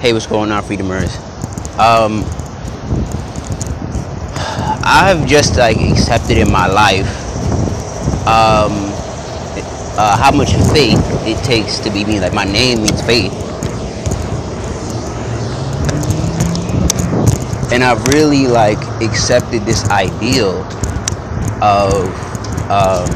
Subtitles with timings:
[0.00, 1.16] Hey, what's going on, Freedomers?
[1.76, 2.22] Um,
[4.84, 7.08] I've just like accepted in my life
[8.24, 8.92] um,
[9.98, 12.20] uh, how much faith it takes to be me.
[12.20, 13.32] Like my name means faith,
[17.72, 20.62] and I've really like accepted this ideal
[21.60, 22.06] of
[22.70, 23.10] um,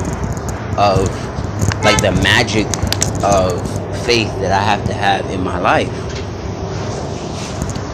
[0.77, 1.07] of
[1.85, 2.67] like the magic
[3.23, 6.12] of faith that I have to have in my life.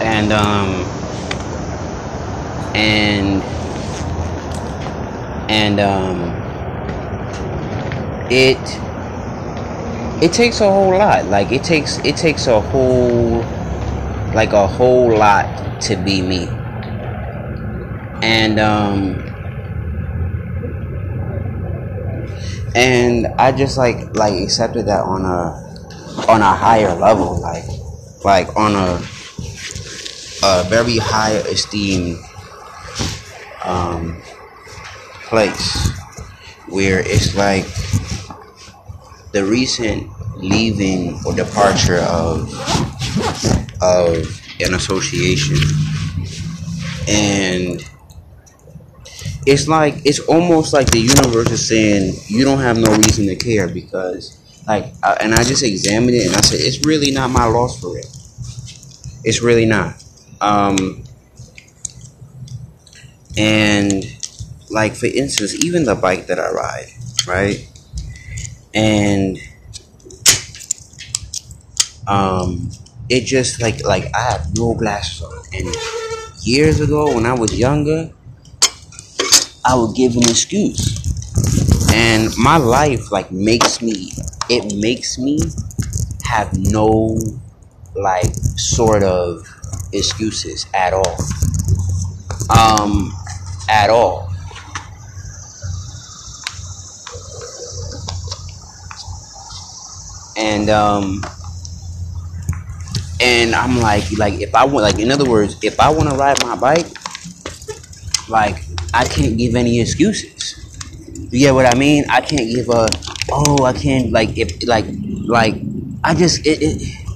[0.01, 0.87] And um
[2.75, 3.43] and
[5.48, 6.43] and um
[8.30, 8.80] it
[10.20, 11.27] it takes a whole lot.
[11.27, 13.42] Like it takes it takes a whole
[14.34, 16.48] like a whole lot to be me.
[18.23, 19.25] And um
[22.75, 27.65] and I just like like accepted that on a on a higher level, like
[28.25, 29.01] like on a
[30.42, 32.19] a very high esteem
[33.64, 34.20] um,
[35.25, 35.91] place
[36.69, 37.64] where it's like
[39.33, 42.48] the recent leaving or departure of
[43.83, 45.56] of an association
[47.09, 47.83] and
[49.47, 53.36] it's like it's almost like the universe is saying you don't have no reason to
[53.36, 57.31] care because like I, and I just examined it and I said it's really not
[57.31, 58.06] my loss for it.
[59.25, 60.03] It's really not.
[60.41, 61.05] Um,
[63.36, 64.05] and
[64.70, 66.89] like for instance, even the bike that I ride,
[67.27, 67.69] right?
[68.75, 69.39] And
[72.06, 72.70] um,
[73.09, 75.39] it just like like I have no glasses on.
[75.53, 75.75] And
[76.42, 78.11] years ago, when I was younger,
[79.64, 80.97] I would give an excuse.
[81.92, 84.11] And my life like makes me
[84.48, 85.39] it makes me
[86.25, 87.19] have no
[87.94, 89.47] like sort of
[89.92, 91.17] excuses at all.
[92.50, 93.12] Um
[93.69, 94.31] at all.
[100.37, 101.22] And um
[103.21, 106.16] and I'm like like if I want like in other words, if I want to
[106.16, 106.87] ride my bike,
[108.28, 110.55] like I can't give any excuses.
[111.31, 112.05] You get what I mean?
[112.09, 112.88] I can't give a
[113.31, 114.87] oh I can't like if like
[115.26, 115.55] like
[116.05, 117.07] I just it, it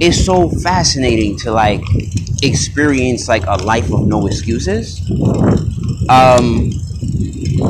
[0.00, 1.82] it's so fascinating to like
[2.42, 5.00] experience like a life of no excuses.
[6.08, 6.70] Um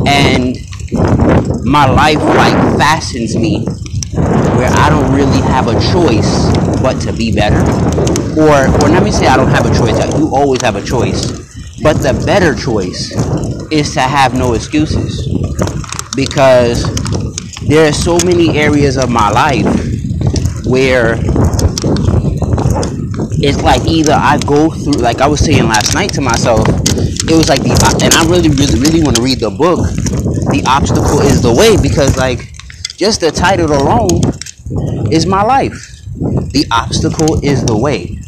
[0.06, 0.56] and
[1.64, 3.64] my life like fastens me
[4.56, 6.50] where I don't really have a choice
[6.82, 7.60] but to be better.
[8.40, 9.96] Or or let me say I don't have a choice.
[10.18, 11.46] You always have a choice
[11.82, 13.12] but the better choice
[13.70, 15.28] is to have no excuses
[16.16, 16.84] because
[17.66, 19.66] there are so many areas of my life
[20.66, 21.16] where
[23.42, 27.36] it's like either I go through, like I was saying last night to myself, it
[27.36, 27.70] was like the,
[28.02, 29.78] and I really, really, really want to read the book.
[30.50, 32.52] The obstacle is the way because, like,
[32.96, 34.20] just the title alone
[35.12, 36.02] is my life.
[36.16, 38.18] The obstacle is the way.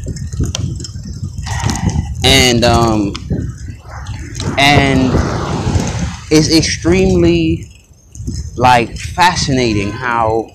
[2.24, 3.14] And, um,
[4.58, 5.10] and
[6.30, 7.70] it's extremely
[8.56, 10.50] like fascinating how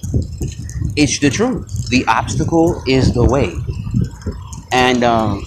[0.96, 1.90] it's the truth.
[1.90, 3.56] The obstacle is the way,
[4.73, 5.45] and um,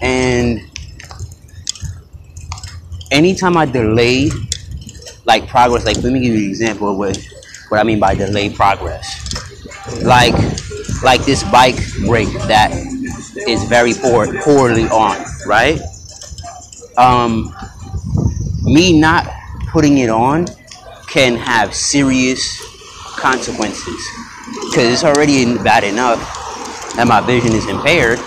[0.00, 0.60] and
[3.10, 4.30] anytime I delay
[5.26, 7.22] like progress, like let me give you an example of what
[7.68, 9.18] what I mean by delay progress.
[10.02, 10.34] Like
[11.02, 12.72] like this bike brake that
[13.46, 15.78] is very poor, poorly on, right?
[16.96, 17.54] Um,
[18.62, 19.30] me not
[19.68, 20.46] putting it on
[21.06, 22.62] can have serious
[23.18, 24.31] consequences
[24.72, 26.18] because it's already bad enough
[26.96, 28.18] that my vision is impaired.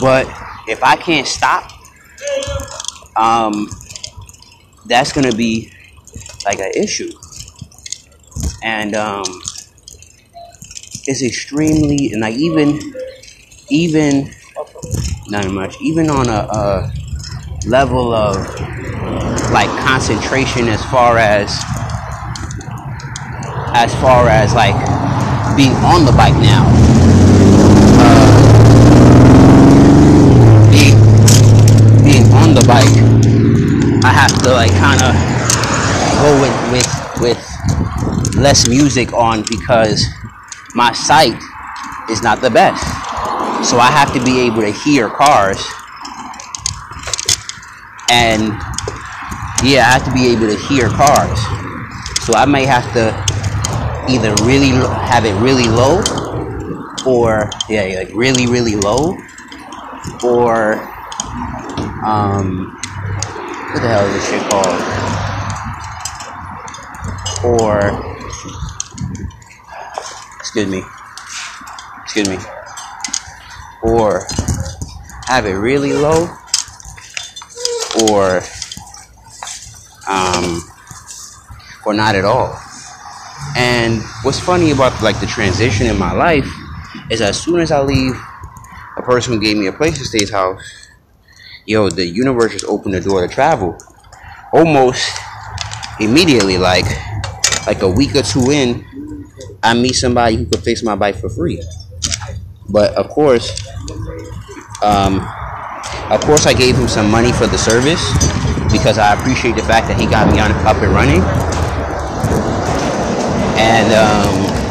[0.00, 0.26] But
[0.66, 1.70] if I can't stop,
[3.14, 3.68] um,
[4.86, 5.70] that's gonna be
[6.46, 7.12] like an issue,
[8.62, 9.24] and um,
[11.06, 12.80] it's extremely and like even
[13.68, 14.30] even
[15.28, 16.92] not much, even on a, a
[17.66, 18.36] level of
[19.50, 21.50] like concentration as far as
[23.76, 24.74] as far as like
[25.56, 26.66] being on the bike now.
[27.96, 28.34] Uh,
[30.70, 30.98] being,
[32.02, 32.96] being on the bike,
[34.04, 35.14] I have to like kind of
[36.20, 40.04] go with, with with less music on because
[40.74, 41.40] my sight
[42.10, 42.82] is not the best.
[43.68, 45.58] So I have to be able to hear cars.
[48.10, 48.52] And
[49.64, 51.38] yeah, I have to be able to hear cars.
[52.26, 53.23] So I may have to
[54.08, 56.02] either really have it really low,
[57.06, 59.16] or yeah, like really really low,
[60.22, 60.74] or
[62.04, 62.76] um,
[63.72, 64.80] what the hell is this shit called?
[67.44, 67.78] Or
[70.38, 70.82] excuse me,
[72.02, 72.38] excuse me,
[73.82, 74.26] or
[75.26, 76.28] have it really low,
[78.10, 78.42] or
[80.08, 80.62] um,
[81.84, 82.58] or not at all.
[83.56, 86.48] And what's funny about like the transition in my life
[87.10, 88.14] is as soon as I leave
[88.96, 90.62] a person who gave me a place to stay's house,
[91.66, 93.78] yo, the universe just opened the door to travel.
[94.52, 95.18] Almost
[96.00, 96.86] immediately, like
[97.66, 98.84] like a week or two in,
[99.62, 101.62] I meet somebody who could fix my bike for free.
[102.68, 103.50] But of course,
[104.82, 105.20] um,
[106.10, 108.02] of course, I gave him some money for the service
[108.70, 111.22] because I appreciate the fact that he got me on up and running.
[113.56, 114.64] And um,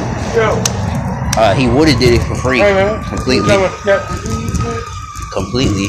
[1.38, 2.60] uh, he would have did it for free,
[3.10, 3.50] completely,
[5.32, 5.88] completely.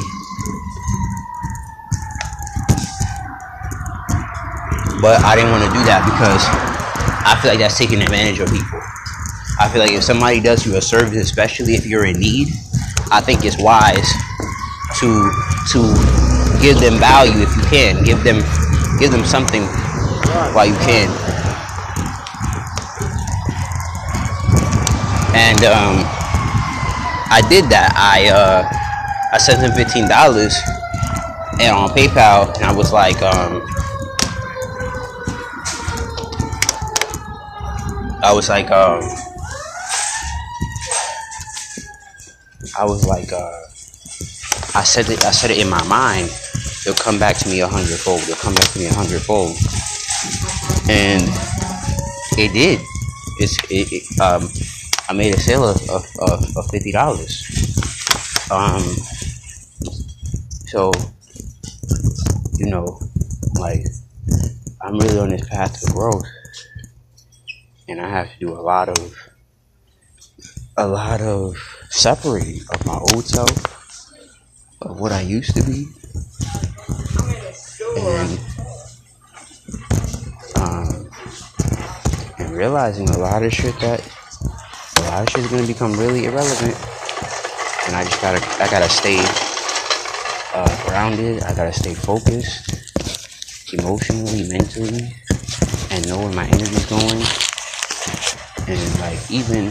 [5.01, 6.43] But I didn't want to do that because
[7.27, 8.81] I feel like that's taking advantage of people.
[9.61, 12.49] I feel like if somebody does you a service, especially if you're in need,
[13.11, 14.09] I think it's wise
[15.01, 15.31] to
[15.73, 15.81] to
[16.63, 18.03] give them value if you can.
[18.05, 18.41] Give them
[18.99, 19.63] give them something
[20.55, 21.11] while you can.
[25.35, 26.07] And um,
[27.31, 27.93] I did that.
[27.99, 28.63] I uh,
[29.33, 30.55] I sent him fifteen dollars
[31.61, 33.67] and on PayPal, and I was like, um,
[38.23, 39.03] I was like, um,
[42.79, 43.61] I was like, uh,
[44.75, 45.25] I said it.
[45.25, 46.31] I said it in my mind.
[46.87, 48.21] It'll come back to me a hundredfold.
[48.23, 49.57] It'll come back to me a hundredfold,
[50.89, 51.23] and
[52.39, 52.81] it did.
[53.41, 54.49] It's it, it, um,
[55.07, 57.45] I made a sale of of, of, of fifty dollars.
[58.51, 58.83] Um,
[60.67, 60.93] so
[62.57, 62.99] you know,
[63.59, 63.85] like
[64.81, 66.25] I'm really on this path to growth,
[67.89, 69.15] and I have to do a lot of
[70.77, 71.57] a lot of
[71.91, 74.11] separating of my old self,
[74.83, 75.87] of what I used to be,
[77.99, 78.39] and
[80.57, 81.11] um,
[82.39, 84.01] and realizing a lot of shit that
[85.15, 86.75] lot of shit is gonna become really irrelevant,
[87.87, 89.19] and I just gotta I gotta stay
[90.53, 91.41] uh, grounded.
[91.45, 95.15] I gotta stay focused, emotionally, mentally,
[95.93, 97.23] and know where my energy's going,
[98.67, 99.67] and like even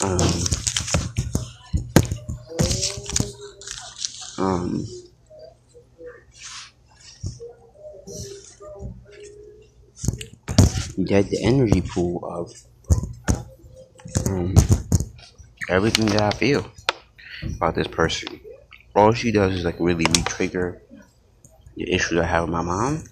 [0.00, 0.61] um,
[11.12, 12.50] get the energy pool of
[14.26, 14.54] um,
[15.68, 16.64] everything that I feel
[17.56, 18.40] about this person.
[18.96, 20.80] All she does is like really re-trigger
[21.76, 23.04] the issues I have with my mom,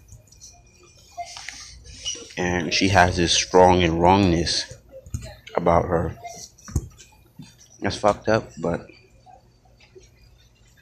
[2.38, 4.72] and she has this strong and wrongness
[5.54, 6.16] about her
[7.80, 8.86] that's fucked up, but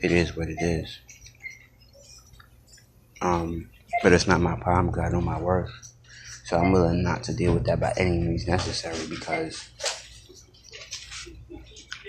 [0.01, 1.01] it is what it is.
[3.21, 3.71] Um,
[4.05, 5.88] but it's not my problem because I know my worth.
[6.49, 9.69] So I'm willing not to deal with that by any means necessary because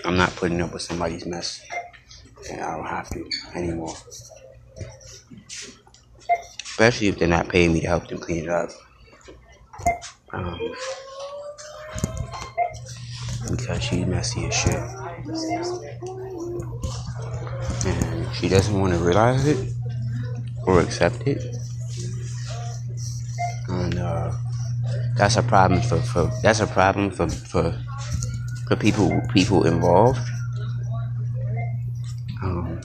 [0.06, 1.62] I'm not putting up with somebody's mess.
[2.50, 3.94] And I don't have to anymore.
[6.62, 8.70] Especially if they're not paying me to help them clean it up.
[10.32, 10.58] Um,
[13.52, 14.80] because she's messy as shit.
[17.86, 19.74] And she doesn't want to realize it
[20.66, 21.59] or accept it.
[25.20, 27.78] That's a problem for, for that's a problem for, for
[28.68, 30.22] for people people involved.
[32.42, 32.80] Um,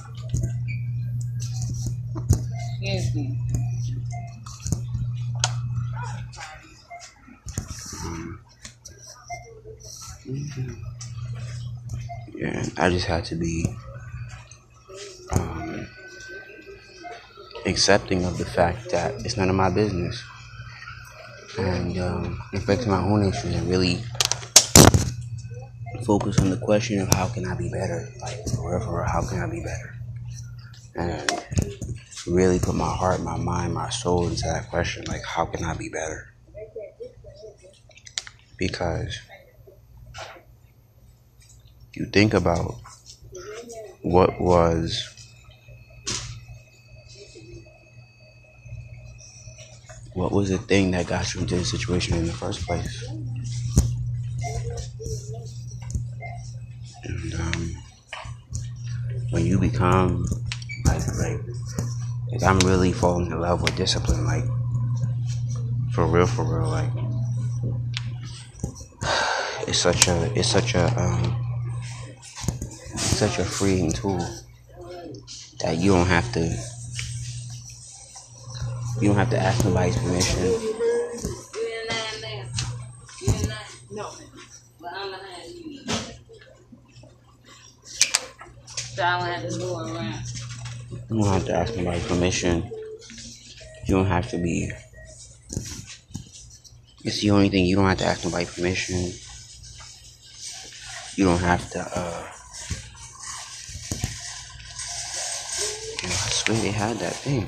[12.35, 13.65] Yeah, I just had to be
[15.33, 15.87] um,
[17.65, 20.23] accepting of the fact that it's none of my business
[21.59, 24.03] and um, reflecting my own issues and really
[26.05, 29.47] focus on the question of how can I be better, like forever, how can I
[29.47, 29.95] be better,
[30.97, 31.47] and
[32.27, 35.75] really put my heart, my mind, my soul into that question, like how can I
[35.75, 36.35] be better,
[38.59, 39.19] because
[41.95, 42.75] you think about
[44.03, 45.14] what was
[50.15, 53.05] what was the thing that got you into the situation in the first place?
[57.05, 57.77] And um,
[59.31, 60.25] when you become
[60.87, 61.41] like like
[62.31, 64.45] like I'm really falling in love with discipline, like
[65.93, 66.91] for real, for real, like
[69.69, 71.41] it's such a it's such a um
[72.97, 74.25] such a freeing tool
[75.61, 76.57] that you don't have to
[79.01, 80.45] you don't have to ask nobody's permission.
[91.11, 92.71] You don't have to ask nobody's permission.
[93.87, 94.71] You don't have to be.
[97.05, 99.13] It's the only thing you don't have to ask nobody's permission.
[101.17, 101.81] You don't have to.
[101.81, 102.31] uh
[106.03, 107.47] you know, I swear they had that thing.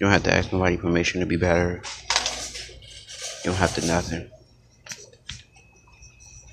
[0.00, 1.82] You don't have to ask nobody permission to be better.
[3.44, 4.30] You don't have to nothing.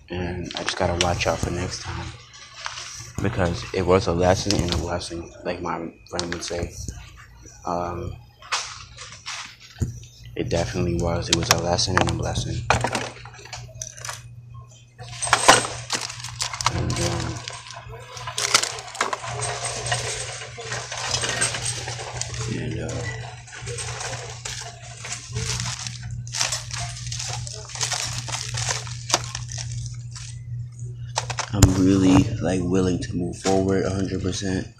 [0.09, 2.07] And I just gotta watch out for next time.
[3.21, 6.71] Because it was a lesson and a blessing, like my friend would say.
[7.65, 8.15] Um,
[10.35, 11.29] it definitely was.
[11.29, 12.55] It was a lesson and a blessing.
[16.75, 17.33] And um,
[22.55, 22.93] and uh,
[31.53, 34.73] I'm really like willing to move forward 100%,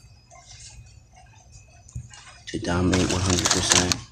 [2.47, 4.03] to dominate 100%.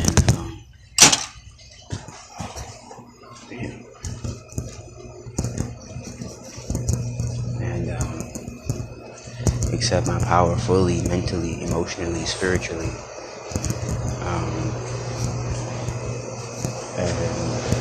[0.00, 0.64] And um,
[7.60, 12.90] and um, accept my power fully, mentally, emotionally, spiritually.
[14.20, 14.72] Um,
[16.98, 17.78] and uh,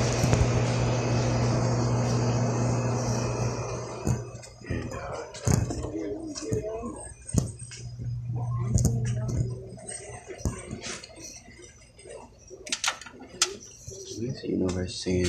[14.19, 15.25] it's the universe saying,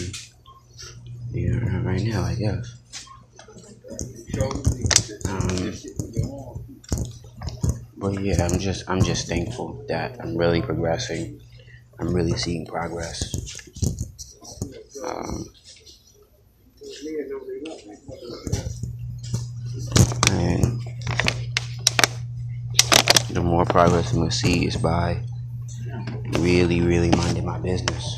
[1.33, 1.81] yeah,
[2.39, 2.75] guess.
[5.29, 5.75] Um,
[7.97, 11.41] but yeah, I'm just, I'm just thankful that I'm really progressing.
[11.99, 13.35] I'm really seeing progress.
[15.05, 15.45] Um,
[20.31, 20.81] and
[23.31, 25.23] the more progress I'm gonna see is by
[26.39, 28.18] really, really minding my business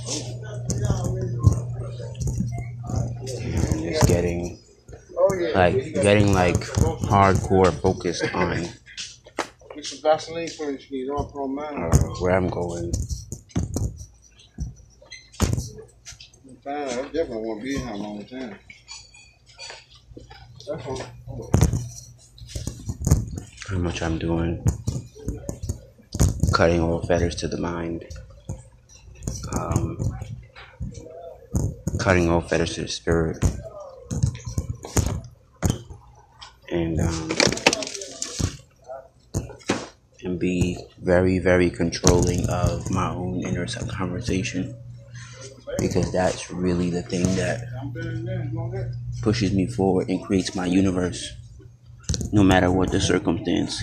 [4.10, 4.58] getting
[5.54, 6.56] like getting like
[7.10, 8.64] hardcore focused on
[11.76, 12.92] uh, where I'm going.
[17.12, 18.56] Definitely won't a long time.
[23.68, 24.64] How much I'm doing,
[26.52, 28.04] cutting all fetters to the mind,
[29.56, 29.98] um,
[31.98, 33.44] cutting all fetters to the spirit,
[36.70, 37.28] and um,
[40.22, 44.74] and be very, very controlling of my own inner conversation
[45.78, 47.60] because that's really the thing that
[49.22, 51.32] pushes me forward and creates my universe,
[52.32, 53.82] no matter what the circumstance.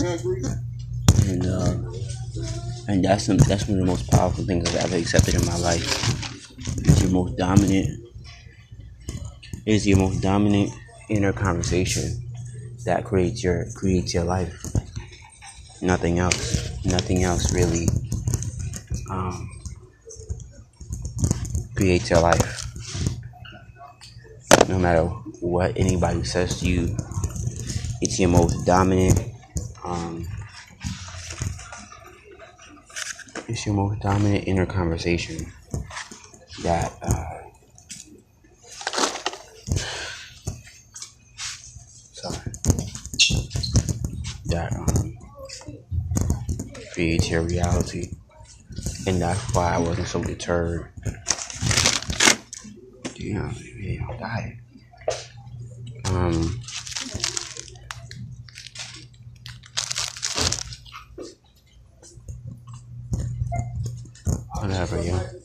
[0.00, 0.42] Agree?
[1.28, 1.74] and uh,
[2.88, 5.56] and that's some, that's one of the most powerful things I've ever accepted in my
[5.58, 6.10] life.
[6.78, 8.02] It's your most dominant.
[9.64, 10.72] Is your most dominant
[11.08, 12.22] inner conversation
[12.84, 14.64] that creates your creates your life.
[15.82, 16.84] Nothing else.
[16.84, 17.88] Nothing else really
[19.10, 19.50] um,
[21.74, 22.62] creates your life.
[24.68, 25.04] No matter
[25.40, 26.96] what anybody says to you,
[28.00, 29.20] it's your most dominant.
[29.84, 30.26] Um,
[33.48, 35.52] it's your most dominant inner conversation
[36.62, 37.38] that uh,
[42.12, 42.52] sorry
[44.46, 45.18] that um,
[46.92, 48.12] creates your reality.
[49.06, 50.90] And that's why I wasn't so deterred.
[53.14, 53.56] Damn
[54.08, 54.58] I'll die
[56.06, 56.60] um
[64.76, 65.36] Have yeah.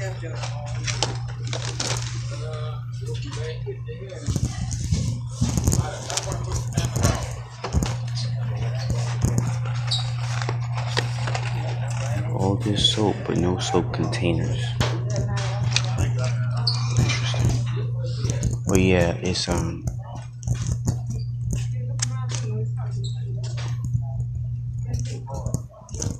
[0.00, 0.49] Thank you.
[13.00, 14.62] Soap, but no soap containers.
[16.98, 17.50] Interesting.
[18.66, 19.84] Well, yeah, it's um.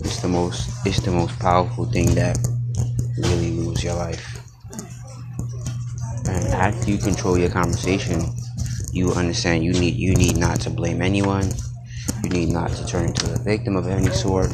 [0.01, 0.71] It's the most.
[0.87, 2.39] It's the most powerful thing that
[3.19, 4.25] really rules your life.
[6.27, 8.23] And after you control your conversation,
[8.93, 11.51] you understand you need you need not to blame anyone.
[12.25, 14.51] You need not to turn into a victim of any sort.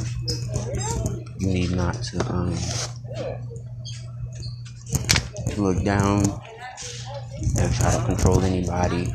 [1.46, 2.54] Need not to um
[5.56, 6.24] look down
[7.56, 9.14] and try to control anybody.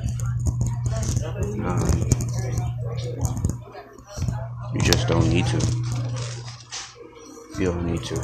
[1.59, 2.09] Um,
[4.73, 5.57] you just don't need to.
[7.59, 8.15] You don't need to.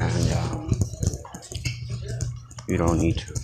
[0.00, 0.70] And um,
[2.68, 3.41] you don't need to.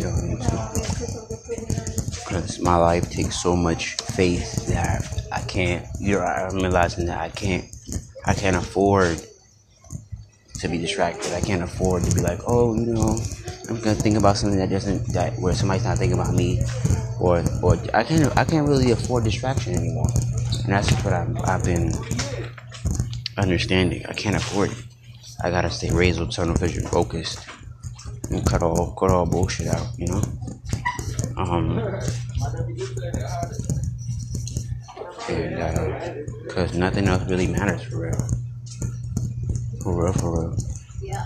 [0.00, 0.70] You to.
[2.24, 5.86] Because my life takes so much faith that I can't.
[5.98, 6.24] You're.
[6.24, 7.64] I'm realizing that I can't.
[8.24, 9.20] I can't afford
[10.60, 11.32] to be distracted.
[11.32, 13.18] I can't afford to be like, oh, you know,
[13.68, 16.60] I'm gonna think about something that doesn't that where somebody's not thinking about me,
[17.18, 20.08] or or I can't I can't really afford distraction anymore,
[20.64, 21.92] and that's what I'm, I've been
[23.36, 24.04] understanding.
[24.06, 24.84] I can't afford it.
[25.42, 27.46] I gotta stay razor tunnel vision focused
[28.30, 30.22] and cut all cut all bullshit out, you know.
[31.36, 31.78] Um,
[35.28, 38.28] and because nothing else really matters for real.
[39.82, 40.56] For real, for real.
[41.02, 41.24] Yeah.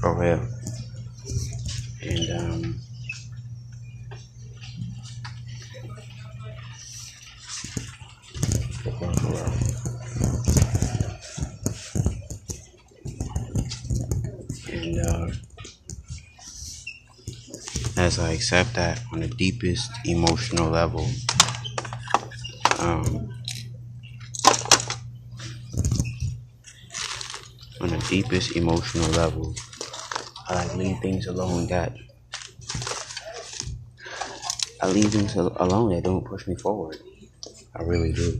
[0.00, 0.40] For real.
[2.02, 2.80] And um
[8.82, 9.52] for real, for real.
[14.72, 15.26] And uh
[17.96, 21.06] as I accept that on the deepest emotional level,
[22.78, 23.30] um
[27.80, 29.54] on the deepest emotional level,
[30.48, 31.94] I like leave things alone that
[34.82, 36.98] I leave things alone that don't push me forward.
[37.74, 38.38] I really do.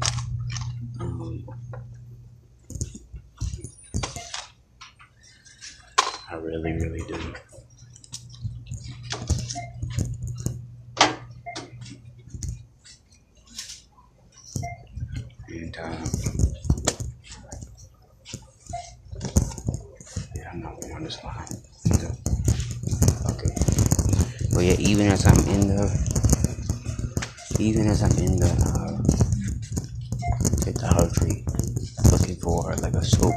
[1.00, 1.44] Um,
[6.30, 7.34] I really, really do.
[15.48, 15.92] And um,
[20.34, 21.46] yeah, I'm not on this line.
[21.84, 22.08] So,
[23.30, 23.52] okay.
[24.54, 25.82] But yeah, even as I'm in the,
[27.58, 29.02] even as I'm in the, uh,
[30.64, 31.44] the Dollar Tree,
[32.12, 33.34] looking for like a soap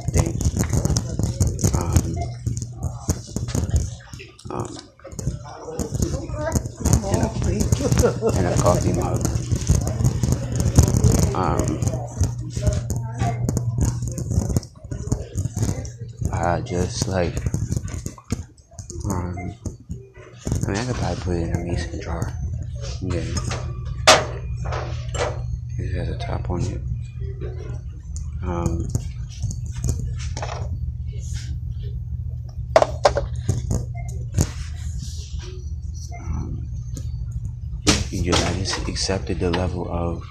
[39.10, 40.24] accepted the level of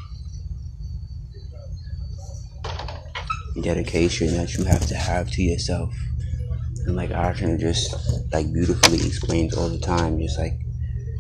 [3.61, 5.93] dedication that you have to have to yourself.
[6.87, 7.93] And like Arjun just
[8.33, 10.53] like beautifully explains all the time, just like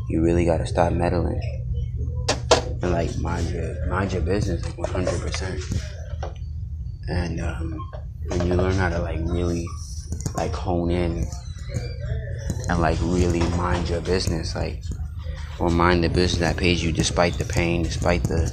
[0.08, 1.42] you really gotta stop meddling
[2.80, 5.60] and like mind your mind your business like one hundred percent.
[7.08, 7.90] And um,
[8.28, 9.66] when you learn how to like really
[10.36, 11.26] like hone in
[12.68, 14.80] and like really mind your business, like
[15.58, 18.50] or mind the business that pays you despite the pain, despite the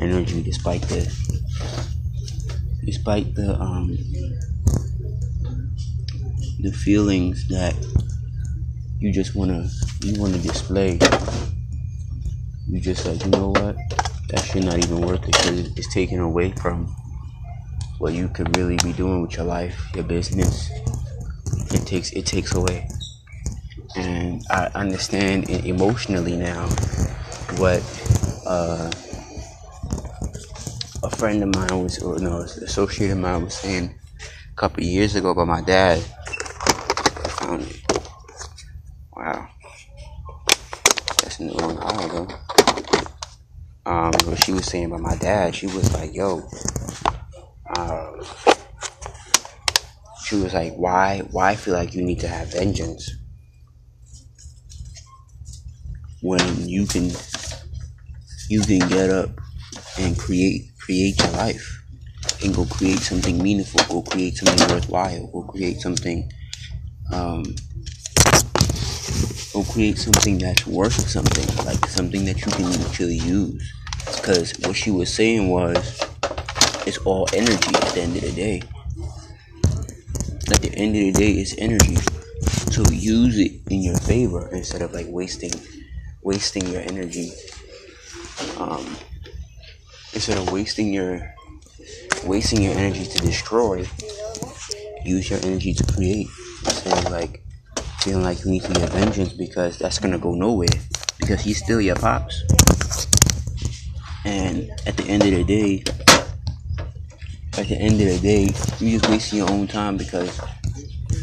[0.00, 1.02] energy, despite the
[2.84, 3.96] despite the um
[6.60, 7.74] the feelings that
[8.98, 9.68] you just wanna
[10.02, 10.98] you wanna display.
[12.68, 13.76] You just like you know what
[14.28, 16.86] that shit not even worth it because it's taken away from
[17.98, 20.70] what you could really be doing with your life, your business,
[21.72, 22.88] it takes it takes away.
[23.96, 26.68] And I understand emotionally now
[27.58, 27.82] what
[28.46, 28.90] uh,
[31.02, 34.84] a friend of mine was, or no, an associate of mine was saying a couple
[34.84, 35.98] years ago about my dad.
[37.42, 37.82] It.
[39.16, 39.48] Wow.
[41.22, 42.28] That's a long hour ago.
[43.86, 46.48] Um, what she was saying about my dad, she was like, yo,
[47.74, 48.12] uh,
[50.24, 53.10] she was like, why, why feel like you need to have vengeance
[56.22, 57.10] when you can,
[58.48, 59.30] you can get up
[59.98, 61.82] and create create your life
[62.42, 66.30] and go create something meaningful, go create something worthwhile, go create something,
[67.12, 67.42] um,
[69.52, 73.72] go create something that's worth something, like something that you can actually use.
[74.16, 76.02] Because what she was saying was,
[76.86, 78.62] it's all energy at the end of the day.
[80.52, 81.96] At the end of the day, it's energy.
[82.72, 85.52] So use it in your favor instead of like wasting,
[86.22, 87.30] wasting your energy.
[88.58, 88.96] Um,
[90.12, 91.34] instead of wasting your
[92.24, 93.86] wasting your energy to destroy,
[95.04, 96.28] use your energy to create.
[96.64, 97.42] Instead of like
[98.00, 100.68] feeling like you need to get vengeance because that's gonna go nowhere.
[101.18, 102.42] Because he's still your pops.
[104.24, 105.84] And at the end of the day,
[107.58, 108.42] at the end of the day,
[108.78, 110.40] you're just wasting your own time because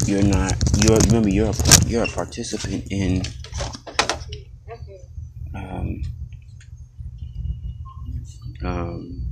[0.06, 0.54] you're not.
[0.82, 3.22] You're remember you're a, you're a participant in.
[8.68, 9.22] Um,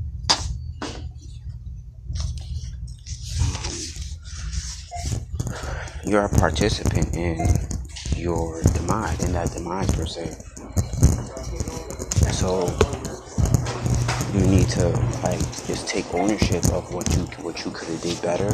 [6.04, 7.36] you're a participant in
[8.16, 10.30] your demise, in that demise per se.
[12.32, 12.66] So
[14.32, 14.88] you need to
[15.22, 18.52] like just take ownership of what you what you could have did better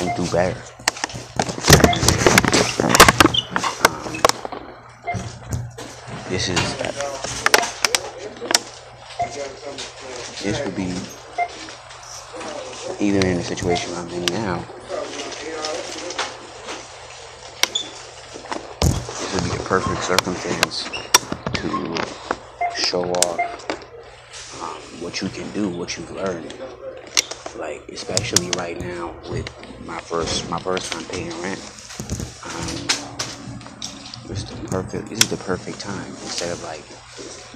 [0.00, 0.60] and do better.
[3.84, 4.22] Um,
[6.28, 7.14] this is uh,
[10.44, 10.92] this would be
[13.02, 14.58] even in the situation I'm in now.
[19.08, 20.84] This would be the perfect circumstance
[21.54, 21.96] to
[22.76, 23.40] show off
[24.60, 26.52] um, what you can do, what you've learned.
[27.56, 29.48] Like especially right now with
[29.86, 31.60] my first my first time paying rent.
[32.44, 32.68] Um,
[34.28, 35.08] this is the perfect.
[35.08, 36.84] This is the perfect time instead of like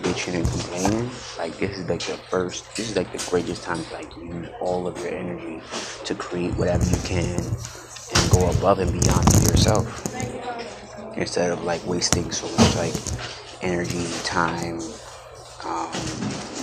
[0.03, 1.11] bitching and complaining.
[1.39, 2.77] Like this is like the first.
[2.77, 5.63] This is like the greatest time to like use all of your energy
[6.05, 9.87] to create whatever you can and go above and beyond to yourself
[11.17, 12.95] instead of like wasting so much like
[13.63, 14.81] energy, time,
[15.65, 15.91] um,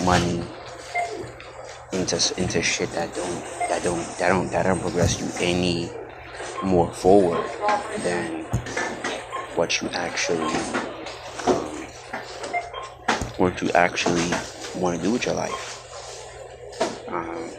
[0.04, 0.42] money
[1.92, 5.90] into into shit that don't that don't that don't that don't progress you any
[6.62, 7.44] more forward
[7.98, 8.44] than
[9.54, 10.85] what you actually
[13.38, 14.30] what you actually
[14.74, 15.72] want to do with your life.
[17.08, 17.50] Um,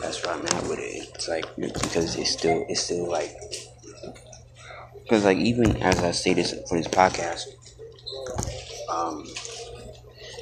[0.00, 1.08] that's where I'm at with it.
[1.14, 3.36] It's like because it's still it's still like
[5.02, 7.44] because like even as I say this for this podcast,
[8.88, 9.24] um,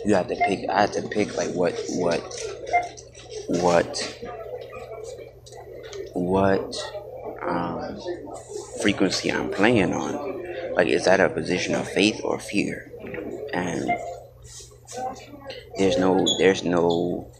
[0.08, 0.66] you have to pick.
[0.70, 2.22] I have to pick like what what
[3.48, 4.18] what
[6.14, 6.74] what
[7.42, 8.00] um,
[8.80, 10.46] frequency I'm playing on.
[10.74, 12.90] Like, is that a position of faith or fear?
[13.52, 13.92] And
[15.76, 17.30] there's no there's no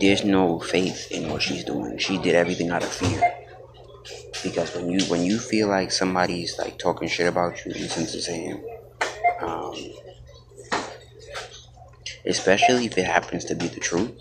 [0.00, 1.98] there's no faith in what she's doing.
[1.98, 3.20] She did everything out of fear.
[4.44, 8.32] Because when you when you feel like somebody's like talking shit about you, listen to
[8.32, 8.62] him.
[9.40, 9.74] Um,
[12.26, 14.12] especially if it happens to be the truth.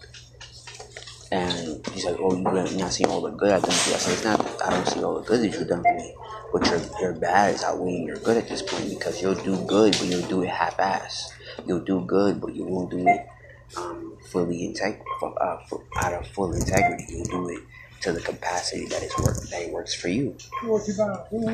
[1.32, 4.00] And he's like, "Oh, you're not seeing all the good I've done for you." I
[4.00, 4.62] said, "It's not.
[4.62, 6.14] I don't see all the good that you've done for me,
[6.52, 9.94] but your your bad is outweighing your good at this point because you'll do good,
[9.94, 11.34] but you'll do it half-ass.
[11.66, 13.28] You'll do good, but you won't do it
[13.78, 15.58] um, fully integ- uh,
[15.98, 17.06] out of full integrity.
[17.10, 17.60] You'll do it
[18.04, 20.36] to the capacity that work that it works for you.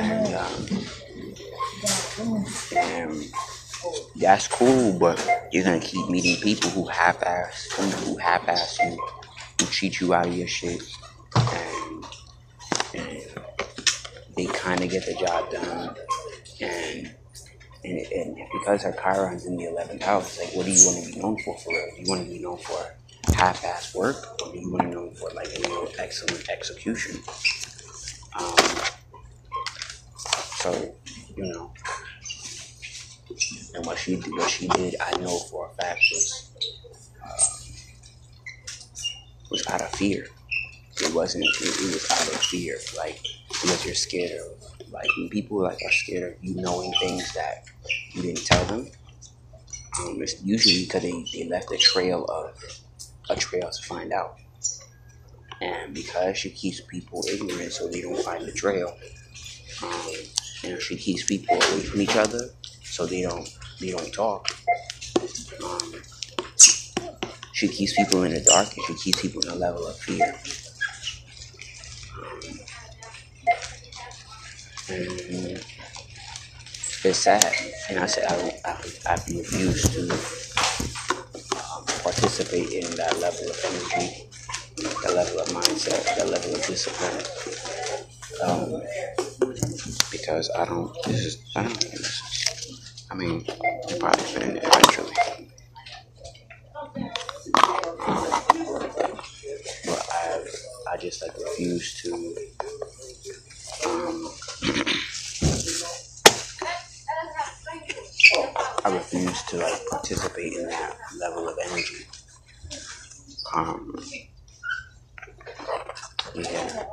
[0.02, 0.68] And, um,
[2.76, 3.24] and
[4.16, 9.00] that's cool, but you're gonna keep meeting people who half-ass, who half-ass you,
[9.60, 10.82] who cheat you out of your shit,
[11.36, 12.06] and,
[12.96, 13.24] and
[14.36, 15.96] they kind of get the job done,
[16.62, 17.16] and.
[17.82, 21.14] And, and because her Chiron's in the 11th house, like, what do you want to
[21.14, 21.88] be known for for real?
[21.98, 22.94] You want to be known for
[23.36, 27.22] half-ass work, or you want to know for like real excellent execution?
[28.39, 28.56] Um,
[30.60, 30.94] So,
[31.38, 31.72] you know,
[33.76, 36.52] and what she did, what she did, I know for a fact was
[39.50, 40.28] was out of fear.
[41.02, 41.46] It wasn't.
[41.46, 45.80] It, it was out of fear, like because you're scared of, like when people like
[45.86, 47.63] are scared of you knowing things that
[48.13, 48.89] you didn't tell them.
[50.02, 52.79] Um, it's usually because they, they left a trail of
[53.30, 54.38] a trail to find out,
[55.62, 58.96] and because she keeps people ignorant so they don't find the trail,
[59.84, 60.13] um,
[60.63, 62.50] and she keeps people away from each other
[62.84, 64.48] so they don't they don't talk.
[65.63, 65.94] Um,
[67.54, 70.34] she keeps people in the dark and she keeps people in a level of fear.
[72.22, 72.60] Um,
[74.89, 75.63] and
[77.04, 77.54] it's sad.
[77.89, 78.76] And I said I I,
[79.08, 80.49] I refuse to
[82.19, 84.27] participate in that level of energy,
[85.03, 87.23] that level of mindset, that level of discipline.
[88.43, 88.82] Um,
[90.12, 90.93] because I don't.
[91.05, 91.51] This is.
[91.55, 91.79] I don't.
[91.79, 93.45] This is, I mean,
[93.89, 95.13] I'm probably fin eventually.
[99.86, 100.43] But I,
[100.91, 102.36] I just like refuse to.
[103.88, 104.29] Um,
[108.86, 112.06] I refuse to like participate in that level of energy.
[113.54, 113.96] Um,
[116.36, 116.86] yeah.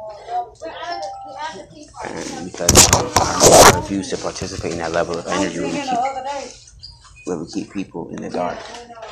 [2.04, 2.72] And because
[3.16, 6.00] I refuse to participate in that level of energy where we keep,
[7.24, 8.58] where we keep people in the dark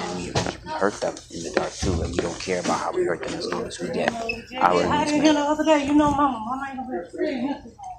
[0.00, 0.32] and we,
[0.70, 3.34] hurt them in the dark too, and we don't care about how we hurt them
[3.34, 4.12] as long as we get
[4.60, 5.36] our needs met.
[5.86, 7.36] You know, mama, mama ain't gonna be free.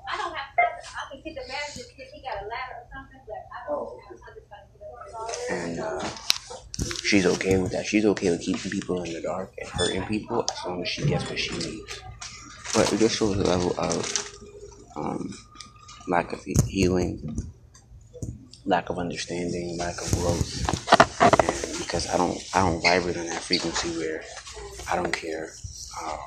[0.08, 3.22] I don't have, I can get the manager, if he got a ladder or something,
[3.28, 5.15] but I don't have something to get
[5.50, 6.08] And uh,
[7.04, 7.86] she's okay with that.
[7.86, 11.06] She's okay with keeping people in the dark and hurting people as long as she
[11.06, 12.02] gets what she needs.
[12.74, 14.36] But it just shows a level of
[14.96, 15.34] um,
[16.08, 17.38] lack of healing,
[18.66, 21.22] lack of understanding, lack of growth.
[21.22, 24.24] And because I don't, I don't vibrate on that frequency where
[24.92, 25.52] I don't care
[26.04, 26.18] uh,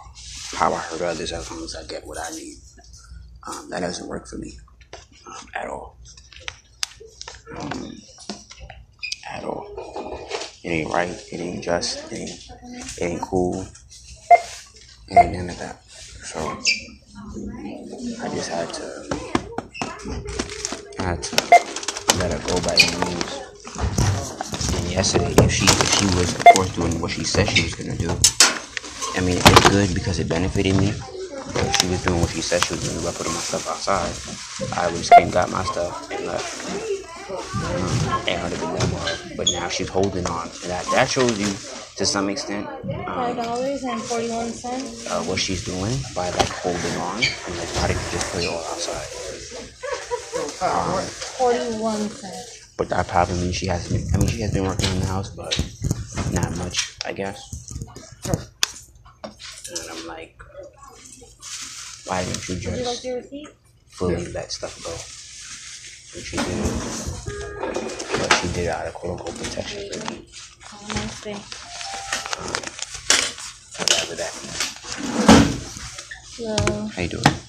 [0.55, 2.57] how I hurt others as long as I get what I need.
[3.47, 4.59] Um, that doesn't work for me
[5.27, 5.99] um, at all.
[7.59, 7.97] Um,
[9.39, 9.67] at all.
[10.63, 11.09] It ain't right.
[11.33, 12.11] It ain't just.
[12.13, 12.51] It ain't,
[12.99, 13.63] it ain't cool.
[15.09, 15.83] It ain't none of that.
[15.89, 16.39] So
[18.21, 18.87] I just had to.
[20.99, 21.37] I had to
[22.19, 23.31] let her go by any means.
[24.75, 27.75] And yesterday, if she if she was of course doing what she said she was
[27.75, 28.11] gonna do,
[29.15, 30.93] I mean it's good because it benefited me.
[31.55, 33.39] But if she was doing what she said she was gonna do by putting my
[33.41, 34.11] stuff outside,
[34.77, 36.98] I just came got my stuff and left.
[37.29, 39.33] And her to be done with.
[39.37, 41.47] But now she's holding on, and that that shows you
[41.97, 42.67] to some extent
[43.05, 47.69] Five um, dollars and forty-one uh, what she's doing by like holding on and like
[47.77, 49.09] why didn't you just put it all outside?
[50.65, 51.05] Um,
[51.37, 52.75] Forty-one cents.
[52.79, 54.07] but that probably means she hasn't.
[54.07, 55.53] Been, I mean, she has been working in the house, but
[56.33, 57.43] not much, I guess.
[58.25, 60.41] And I'm like,
[62.07, 63.49] why didn't you Would you like just
[63.89, 65.18] fully let stuff go?
[66.11, 66.45] She did,
[68.19, 70.27] but she did it out of quote unquote protection for me.
[70.63, 71.37] Have a nice day.
[73.79, 74.63] Whatever that means.
[76.37, 76.89] Hello.
[76.89, 77.48] How you doing?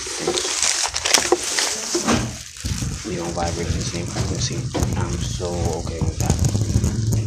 [3.07, 4.61] We don't vibrate the same frequency.
[4.97, 5.47] I'm so
[5.81, 6.35] okay with that.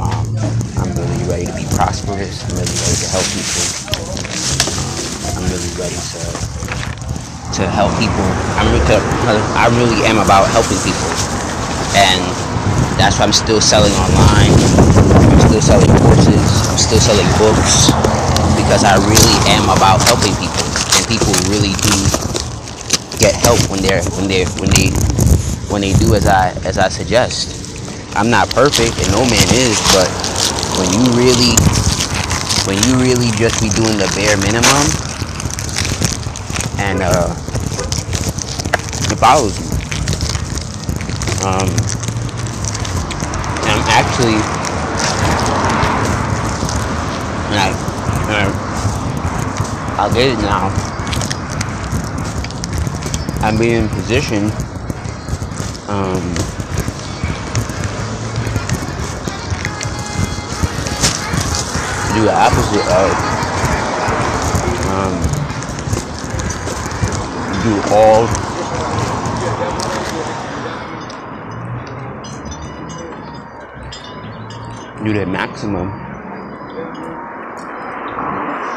[0.00, 0.36] Um,
[0.78, 2.44] I'm really ready to be prosperous.
[2.46, 3.64] I'm really ready to help people.
[3.90, 4.22] Um,
[5.34, 6.22] I'm really ready to
[7.58, 8.26] to help people.
[8.54, 8.86] I'm really,
[9.58, 11.10] I really am about helping people,
[11.98, 12.22] and
[12.96, 14.54] that's why I'm still selling online.
[14.54, 16.70] I'm still selling courses.
[16.70, 17.90] I'm still selling books
[18.70, 20.62] because I really am about helping people,
[20.94, 21.90] and people really do
[23.18, 24.94] get help when they're when they when they
[25.66, 28.14] when they do as I as I suggest.
[28.14, 30.06] I'm not perfect, and no man is, but
[30.78, 31.58] when you really
[32.62, 34.86] when you really just be doing the bare minimum,
[36.78, 37.26] and uh,
[39.10, 39.66] it follows you.
[41.42, 41.66] Um,
[43.66, 44.38] I'm actually,
[47.50, 47.74] and I,
[48.30, 48.59] and I,
[50.00, 50.68] I get it now.
[53.42, 54.44] I'm being position.
[55.88, 56.24] Um,
[62.14, 63.10] do the opposite of
[64.88, 65.20] um,
[67.62, 68.26] do all
[75.04, 75.90] do the maximum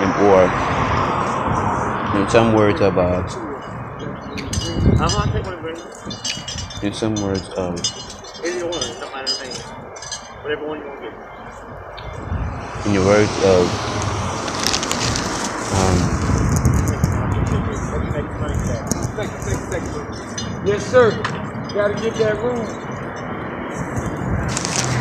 [0.01, 0.82] and or
[2.15, 3.27] in some words about
[5.31, 5.87] take one, Brandon.
[6.83, 7.79] in some words of
[8.45, 9.49] Either one, it don't matter to me.
[10.43, 11.13] Whatever one you want to get.
[12.85, 13.67] in the words of
[15.79, 15.97] um,
[20.65, 21.11] Yes, sir.
[21.73, 22.59] Gotta get that room.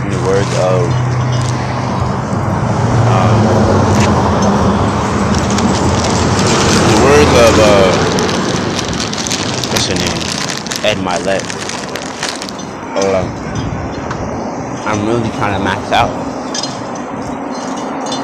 [0.05, 0.83] in the words of
[3.13, 3.39] um,
[6.83, 7.93] in the words of uh,
[9.71, 10.23] what's her name?
[10.85, 11.43] Ed Mylett.
[12.97, 13.25] Uh,
[14.87, 16.11] I'm really trying to max out.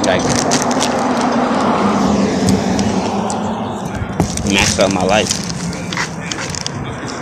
[0.06, 0.22] Like
[4.52, 5.28] max out my life.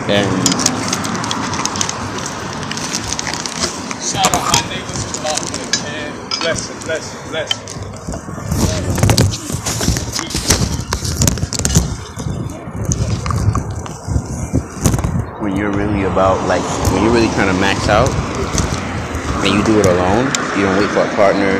[0.09, 0.27] And
[4.03, 6.40] Shout out my neighbors who.
[6.40, 7.65] Blessing, blessing, blessing.
[15.46, 18.11] When you're really about like when you're really trying to max out
[19.44, 20.26] and you do it alone
[20.59, 21.52] you don't wait for a partner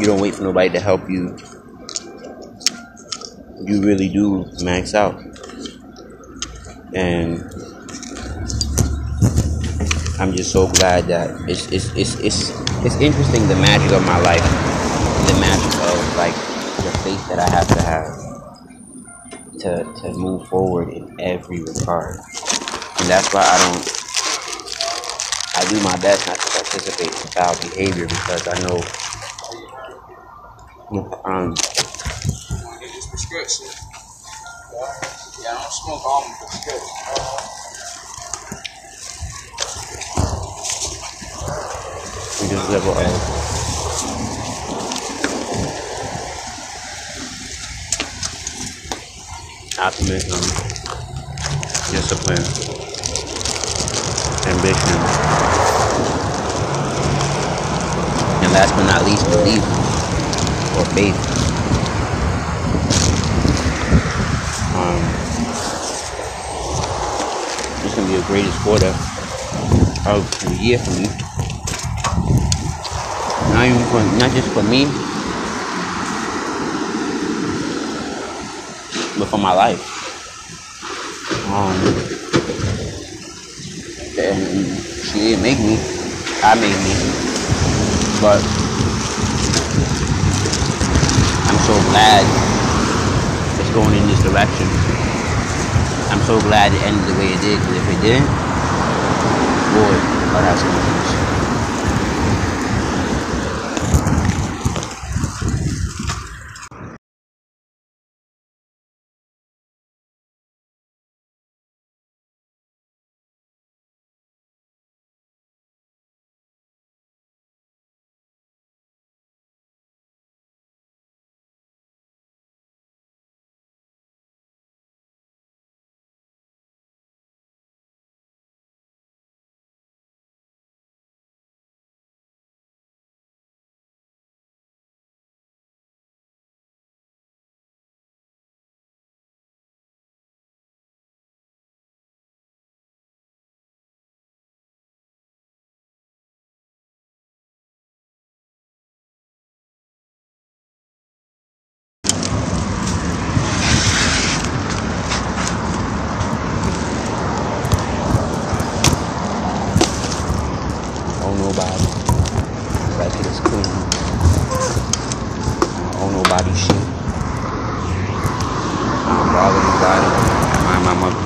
[0.00, 1.36] you don't wait for nobody to help you
[3.66, 5.20] you really do max out.
[6.94, 7.42] And
[10.18, 12.50] i'm just so glad that it's it's it's it's,
[12.82, 14.40] it's interesting the magic of my life
[15.28, 16.34] the magic of like
[16.82, 18.25] the faith that i have to have
[19.66, 22.20] to, to move forward in every regard.
[23.00, 24.02] And that's why I don't
[25.56, 28.80] I do my best not to participate in foul behavior because I know
[31.24, 33.66] um Get this prescription.
[35.42, 36.92] Yeah, I don't smoke all my prescriptions.
[42.40, 43.55] we just level of
[49.78, 50.40] optimism,
[51.92, 52.40] discipline,
[54.48, 54.98] ambition,
[58.40, 59.62] and last but not least, belief
[60.76, 61.16] or faith.
[64.72, 65.02] Um,
[67.84, 68.94] it's gonna be the greatest quarter
[70.08, 71.08] of the year for me.
[73.52, 75.05] Not even for, not just for me,
[79.26, 79.82] for my life.
[81.50, 81.76] Um,
[84.18, 85.78] and she didn't make me,
[86.42, 86.94] I made me.
[88.20, 88.40] But
[91.46, 92.24] I'm so glad
[93.60, 94.66] it's going in this direction.
[96.10, 98.26] I'm so glad it ended the way it did, because if it didn't,
[99.74, 99.94] boy,
[100.36, 100.58] I'd have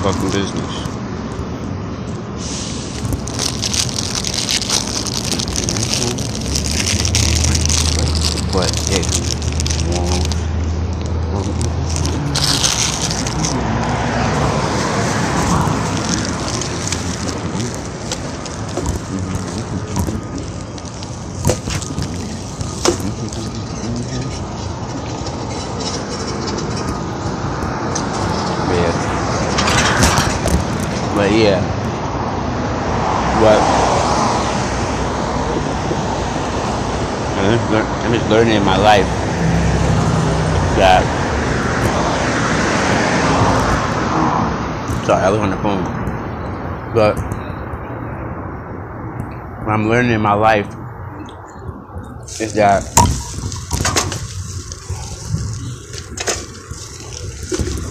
[0.03, 1.00] business.
[49.81, 50.67] I'm learning in my life
[52.39, 52.83] is that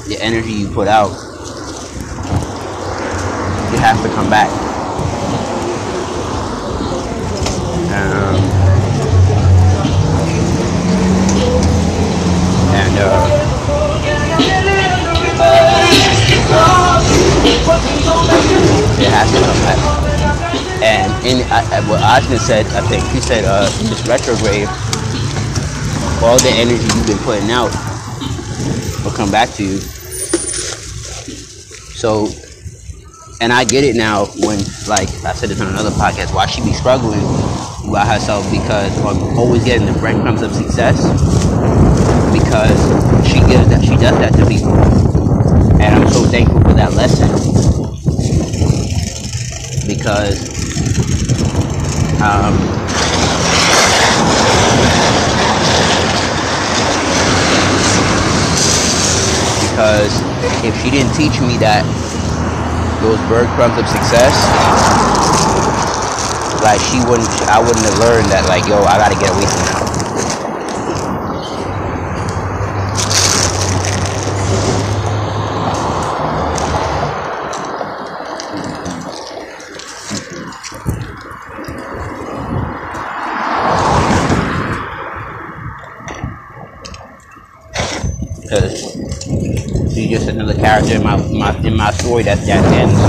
[0.07, 1.11] the energy you put out,
[3.73, 4.49] you have to come back.
[7.91, 8.37] Um,
[12.71, 13.27] and uh,
[19.01, 19.90] it has to come back.
[21.23, 21.45] And
[21.87, 24.67] what Ajna said, I think he said uh, this retrograde,
[26.25, 27.71] all the energy you've been putting out
[29.05, 29.79] will come back to you.
[31.93, 32.29] So,
[33.43, 36.63] and I get it now when, like I said this on another podcast, why she
[36.63, 37.21] be struggling
[37.93, 41.03] by herself because I'm always getting the breadcrumbs of success
[42.33, 42.81] because
[43.29, 44.73] she gives that, she does that to people,
[45.81, 47.29] and I'm so thankful for that lesson
[49.87, 50.60] because
[52.21, 52.53] um,
[59.71, 60.13] because
[60.65, 61.81] if she didn't teach me that
[63.01, 64.37] those breadcrumbs of success,
[66.63, 68.45] like she wouldn't, I wouldn't have learned that.
[68.49, 70.00] Like, yo, I gotta get away from that.
[91.81, 93.01] My in my story that that ends.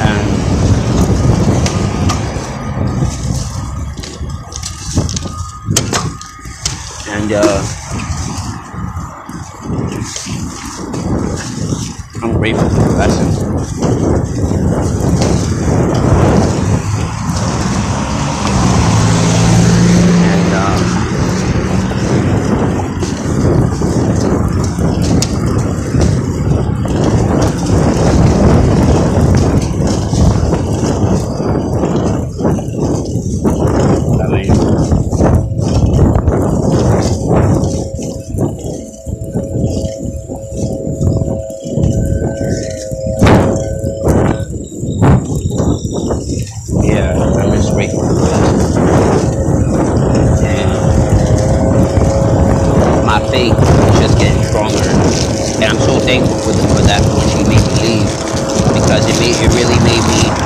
[0.00, 0.52] And
[7.08, 7.62] and uh,
[12.22, 13.50] I'm grateful for the lesson.
[20.10, 21.10] And um,
[34.20, 34.52] I mean,
[46.84, 48.76] yeah, I'm just grateful for this.
[50.30, 51.06] And
[53.06, 54.84] my faith is just getting stronger.
[55.56, 58.10] And I'm so thankful for, the, for that when she made me leave
[58.74, 60.39] because it really made me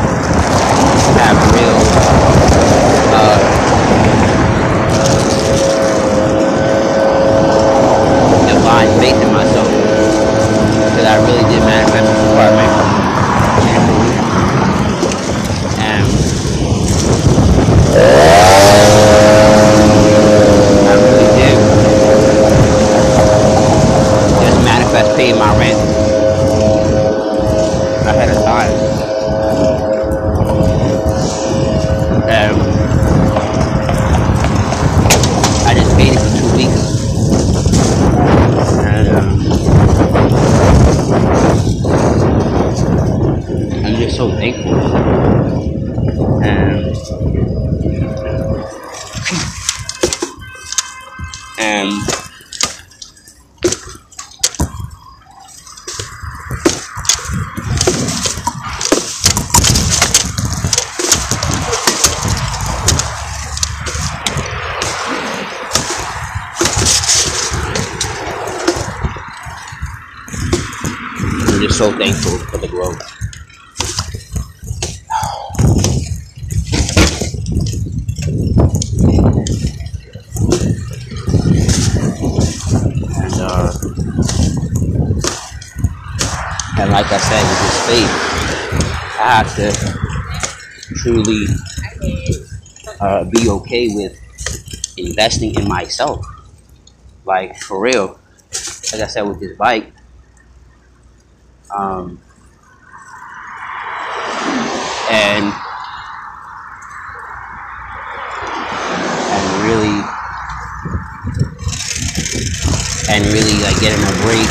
[71.85, 72.99] so thankful for the growth.
[83.21, 83.71] And uh,
[86.81, 88.13] and like I said, with this faith,
[89.21, 89.69] I have to
[91.03, 91.45] truly
[92.99, 94.19] uh, be okay with
[94.97, 96.25] investing in myself.
[97.27, 98.19] Like for real.
[98.93, 99.94] Like I said with this bike,
[101.75, 102.19] um,
[105.11, 105.53] and
[109.31, 109.99] and really
[113.11, 114.49] and really like getting a break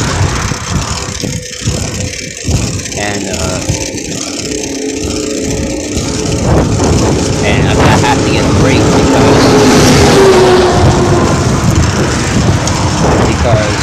[2.99, 3.59] and uh,
[7.45, 9.43] and I'm gonna have to get a break because
[13.27, 13.73] because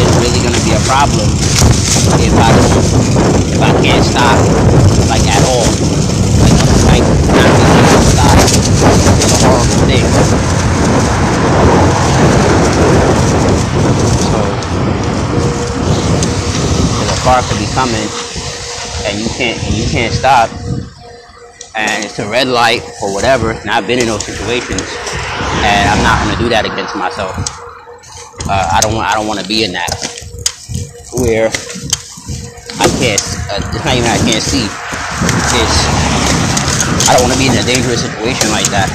[0.00, 1.28] it's really gonna be a problem
[2.20, 4.38] if I don't if I can't stop
[5.08, 5.66] like at all.
[6.40, 6.56] Like,
[6.88, 7.04] like
[7.34, 10.06] not being able to stop is a horrible thing.
[14.26, 14.40] So
[16.90, 18.12] because a car could be coming
[19.08, 20.52] and you can't and you can't stop.
[21.72, 24.84] And it's a red light or whatever and I've been in those situations
[25.64, 27.32] and I'm not gonna do that against myself.
[28.44, 29.88] Uh, I don't want I don't want to be in that
[31.24, 31.48] where
[32.76, 34.68] I can't uh, it's not even I can't see.
[35.56, 35.76] It's
[37.08, 38.92] I don't want to be in a dangerous situation like that.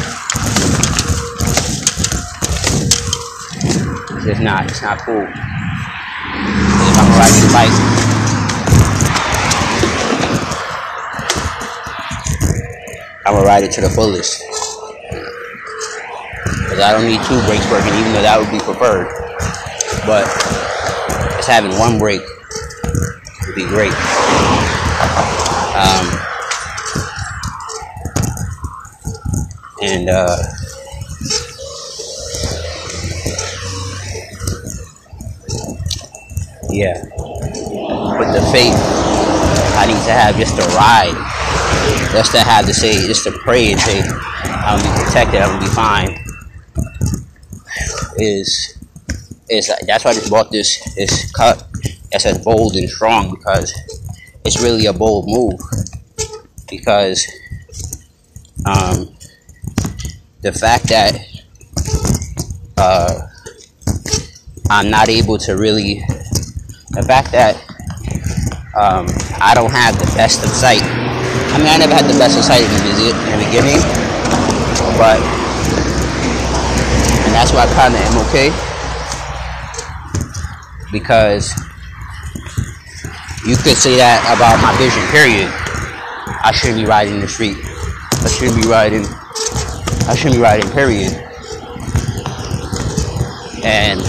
[4.30, 5.26] It's not it's not cool.
[5.26, 8.05] If I'm riding a bike
[13.26, 14.40] I'm gonna ride it to the fullest.
[16.62, 19.08] Because I don't need two brakes working even though that would be preferred.
[20.06, 20.26] But
[21.38, 22.22] just having one brake
[23.48, 23.94] would be great.
[25.76, 26.06] Um,
[29.82, 30.38] and uh,
[36.70, 37.04] yeah,
[38.20, 38.76] with the faith,
[39.78, 41.16] I need to have just a ride,
[42.16, 45.50] just to have to say, just to pray and say, I'm gonna be protected, I'm
[45.50, 46.18] gonna be fine.
[48.18, 48.78] Is
[49.50, 51.68] is that's why I just bought this this cut
[52.12, 53.74] that says bold and strong because
[54.46, 55.60] it's really a bold move
[56.70, 57.28] because
[58.66, 59.14] um,
[60.42, 61.20] the fact that
[62.78, 63.28] uh,
[64.70, 66.02] I'm not able to really
[66.92, 67.56] the fact that
[68.74, 69.06] um,
[69.42, 70.82] I don't have the best of sight.
[71.56, 73.80] I mean, I never had the best the, in the beginning,
[75.00, 75.24] but
[77.24, 78.52] and that's why I kind of am okay
[80.92, 81.56] because
[83.48, 85.48] you could say that about my vision, period.
[86.44, 87.56] I shouldn't be riding the street.
[87.64, 89.06] I shouldn't be riding.
[90.10, 91.14] I shouldn't be riding, period.
[93.64, 94.02] And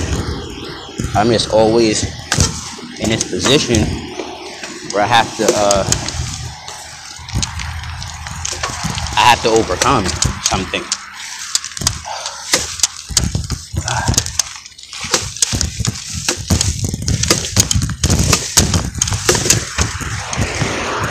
[1.15, 2.03] I'm just always
[2.99, 3.87] in this position
[4.91, 6.06] where I have to, uh,
[9.47, 10.05] to overcome
[10.43, 10.83] something.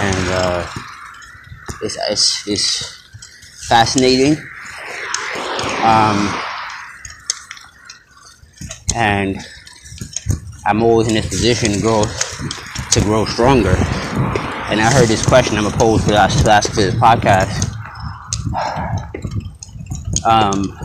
[0.02, 0.68] and uh,
[1.82, 4.36] it's, it's, it's fascinating.
[5.84, 6.42] Um,
[8.96, 9.38] and
[10.66, 13.76] I'm always in this position to grow to grow stronger.
[14.68, 17.75] And I heard this question I'm gonna pose for last to last for this podcast.
[20.26, 20.78] Um,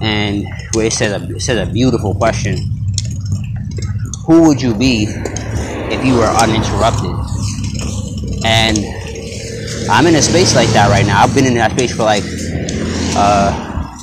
[0.00, 2.56] and where it says a it says a beautiful question.
[4.26, 7.12] Who would you be if you were uninterrupted?
[8.44, 8.78] And
[9.90, 11.22] I'm in a space like that right now.
[11.22, 12.24] I've been in that space for like
[13.16, 13.98] uh,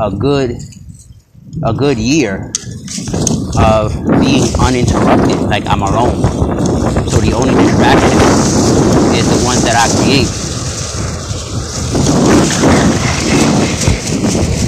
[0.00, 0.56] a good
[1.62, 2.52] a good year
[3.58, 6.22] of being uninterrupted, like I'm alone.
[7.08, 8.18] So the only distraction
[9.16, 10.28] is the ones that I create.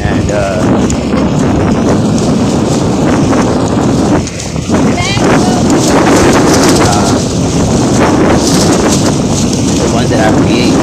[0.03, 0.61] And uh,
[9.77, 10.75] the ones that I create.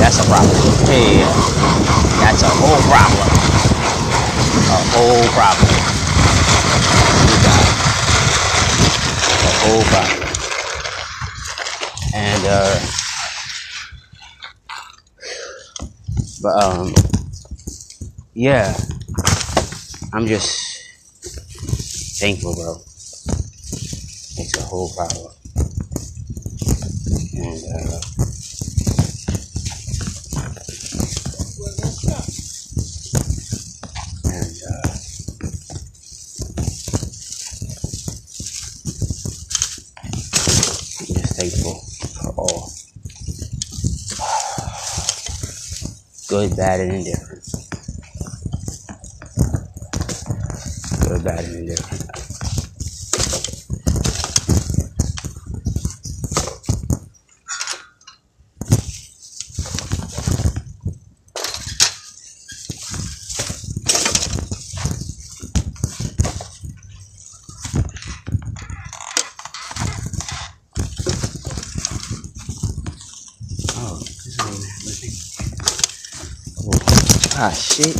[0.00, 0.56] That's a problem.
[0.86, 1.24] Hey,
[2.20, 3.28] that's a whole problem.
[4.68, 5.68] A whole problem.
[7.28, 7.64] You got
[9.40, 10.24] a whole problem.
[12.14, 12.80] And uh,
[16.42, 16.92] but um,
[18.44, 18.76] yeah,
[20.12, 20.60] I'm just
[22.20, 22.76] thankful, bro.
[24.36, 25.32] It's a whole problem.
[27.32, 28.00] And uh,
[34.28, 34.92] uh,
[41.14, 41.80] just thankful
[42.12, 42.72] for all.
[46.28, 47.34] Good, bad, and indifferent.
[51.14, 52.00] Good, bad, and indifferent.
[73.76, 74.38] Oh, this
[75.02, 75.24] ain't
[76.66, 77.33] oh.
[77.46, 77.94] Ah, shit.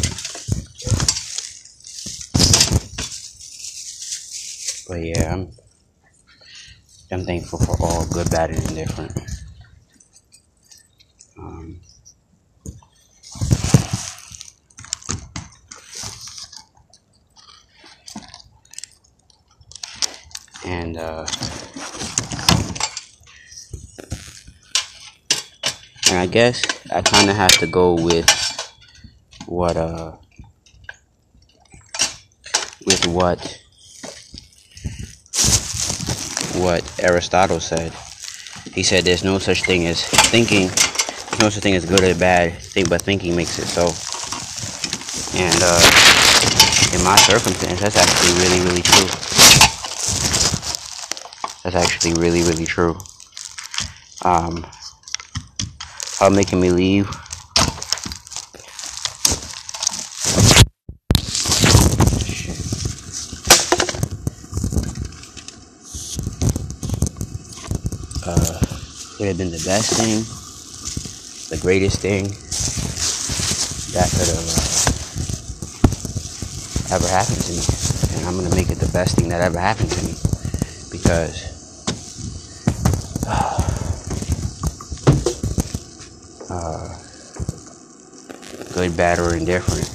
[4.88, 5.52] But yeah, I'm
[7.12, 9.12] I'm thankful for all good, bad, and indifferent.
[11.38, 11.80] Um,
[20.64, 21.26] and uh,
[26.08, 28.43] and I guess I kind of have to go with
[29.54, 30.16] what uh
[32.86, 33.38] with what
[36.60, 37.92] what Aristotle said.
[38.74, 40.68] He said there's no such thing as thinking.
[40.68, 43.86] There's no such thing as good or bad thing, but thinking makes it so.
[45.38, 45.82] And uh,
[46.94, 49.06] in my circumstance, that's actually really, really true.
[51.62, 52.98] That's actually really, really true.
[54.24, 54.66] Um,
[56.18, 57.23] how making me leave.
[68.26, 68.58] Uh,
[69.18, 70.24] could have been the best thing,
[71.50, 72.24] the greatest thing
[73.92, 74.64] that could have uh,
[76.96, 77.60] ever happened to me.
[78.16, 80.14] And I'm gonna make it the best thing that ever happened to me
[80.90, 81.52] because
[86.50, 86.96] uh,
[88.72, 89.90] good, bad, or indifferent.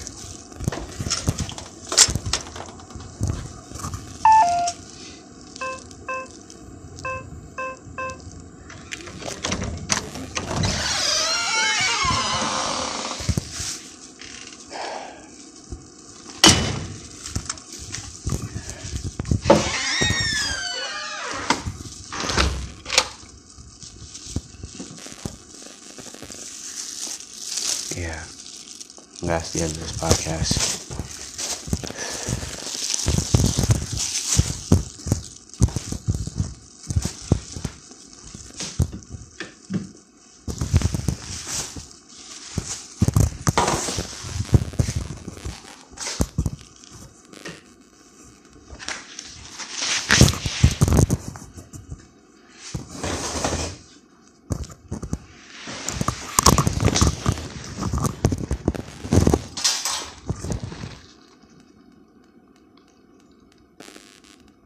[27.98, 28.24] Yeah,
[29.24, 30.09] that's the.